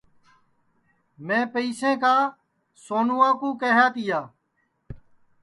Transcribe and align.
میں 1.25 1.43
پئیسے 1.53 1.91
کا 2.01 2.15
سونوا 2.85 3.29
کیہیا 3.61 3.87
تیا 3.93 4.19